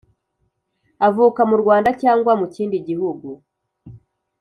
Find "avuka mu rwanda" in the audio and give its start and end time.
1.07-1.89